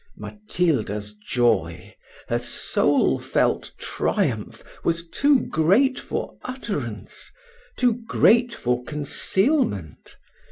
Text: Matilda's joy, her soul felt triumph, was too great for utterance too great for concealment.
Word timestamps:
Matilda's 0.17 1.13
joy, 1.13 1.93
her 2.27 2.39
soul 2.39 3.19
felt 3.19 3.71
triumph, 3.77 4.63
was 4.83 5.07
too 5.07 5.41
great 5.41 5.99
for 5.99 6.39
utterance 6.41 7.31
too 7.77 8.01
great 8.07 8.51
for 8.51 8.83
concealment. 8.83 10.15